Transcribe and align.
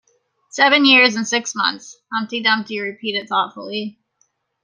‘Seven 0.49 0.85
years 0.85 1.13
and 1.15 1.27
six 1.27 1.53
months!’ 1.53 1.95
Humpty 2.11 2.41
Dumpty 2.41 2.79
repeated 2.79 3.29
thoughtfully. 3.29 3.99